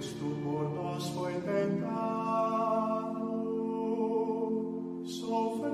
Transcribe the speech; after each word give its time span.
Cristo 0.00 0.24
por 0.42 0.64
nós 0.74 1.10
foi 1.10 1.34
tentado, 1.42 1.92
sofreu 5.04 5.68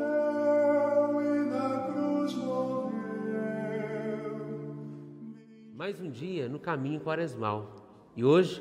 e 1.22 1.44
na 1.48 1.92
cruz 1.92 2.34
morreu. 2.34 2.90
Mais 5.76 6.00
um 6.00 6.10
dia 6.10 6.48
no 6.48 6.58
caminho 6.58 6.98
quaresmal. 6.98 7.70
E 8.16 8.24
hoje 8.24 8.60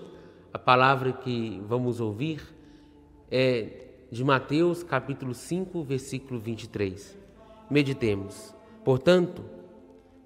a 0.53 0.59
palavra 0.59 1.11
que 1.11 1.59
vamos 1.65 1.99
ouvir 1.99 2.43
é 3.31 3.87
de 4.11 4.23
Mateus 4.23 4.83
capítulo 4.83 5.33
5, 5.33 5.83
versículo 5.83 6.39
23. 6.39 7.17
Meditemos. 7.71 8.53
Portanto, 8.83 9.43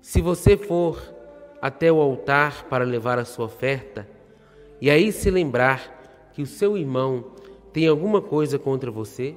se 0.02 0.22
você 0.22 0.58
for 0.58 1.02
até 1.62 1.90
o 1.90 2.02
altar 2.02 2.66
para 2.66 2.84
levar 2.84 3.18
a 3.18 3.24
sua 3.24 3.46
oferta, 3.46 4.19
e 4.82 4.90
aí 4.90 5.12
se 5.12 5.30
lembrar 5.30 6.30
que 6.34 6.42
o 6.42 6.48
seu 6.48 6.78
irmão 6.78 7.32
tem 7.74 7.88
alguma 7.88 8.22
coisa 8.22 8.58
contra 8.58 8.90
você, 8.90 9.36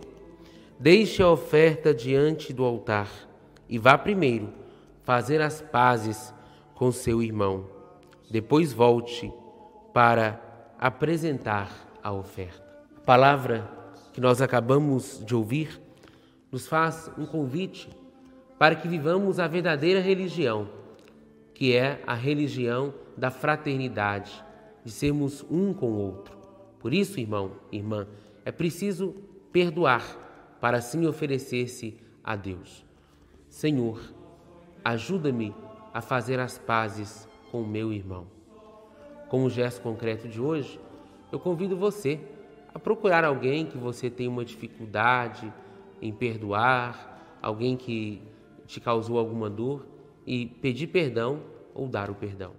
deixe 0.79 1.23
a 1.23 1.31
oferta 1.31 1.93
diante 1.93 2.53
do 2.53 2.65
altar 2.65 3.09
e 3.69 3.79
vá 3.79 3.97
primeiro 3.99 4.49
fazer 5.03 5.41
as 5.41 5.61
pazes 5.61 6.33
com 6.75 6.93
seu 6.93 7.23
irmão. 7.23 7.67
Depois 8.31 8.73
volte 8.73 9.33
para 9.93 10.41
apresentar 10.79 11.71
a 12.03 12.13
oferta. 12.13 12.63
A 12.97 13.01
palavra 13.01 13.69
que 14.13 14.21
nós 14.21 14.41
acabamos 14.41 15.23
de 15.25 15.35
ouvir 15.35 15.81
nos 16.51 16.67
faz 16.67 17.11
um 17.19 17.27
convite 17.27 17.89
para 18.59 18.75
que 18.75 18.87
vivamos 18.87 19.39
a 19.39 19.49
verdadeira 19.49 20.01
religião, 20.01 20.69
que 21.55 21.75
é 21.75 22.01
a 22.07 22.15
religião 22.15 22.95
da 23.17 23.31
fraternidade, 23.31 24.33
de 24.85 24.91
sermos 24.91 25.45
um 25.51 25.73
com 25.73 25.91
o 25.93 25.99
outro. 25.99 26.37
Por 26.79 26.93
isso, 26.93 27.21
irmão, 27.21 27.53
irmã, 27.71 28.07
é 28.45 28.51
preciso 28.51 29.15
perdoar 29.53 30.57
para 30.61 30.79
assim 30.79 31.07
oferecer-se 31.07 31.97
a 32.23 32.35
Deus. 32.37 32.85
Senhor, 33.49 34.01
ajuda-me 34.85 35.55
a 35.93 36.01
fazer 36.01 36.41
as 36.41 36.59
pazes 36.59 37.29
com 37.51 37.63
o 37.63 37.67
meu 37.67 37.93
irmão. 37.93 38.27
Como 39.29 39.49
gesto 39.51 39.83
concreto 39.83 40.29
de 40.29 40.41
hoje, 40.41 40.81
eu 41.31 41.39
convido 41.39 41.77
você 41.77 42.21
a 42.75 42.79
procurar 42.79 43.25
alguém 43.25 43.67
que 43.67 43.77
você 43.77 44.11
tem 44.11 44.27
uma 44.27 44.45
dificuldade 44.45 45.53
em 46.01 46.13
perdoar, 46.13 47.39
alguém 47.41 47.77
que 47.77 48.23
te 48.67 48.81
causou 48.81 49.19
alguma 49.19 49.49
dor 49.51 49.87
e 50.27 50.47
pedir 50.47 50.87
perdão 50.89 51.43
ou 51.75 51.89
dar 51.89 52.11
o 52.11 52.15
perdão. 52.15 52.53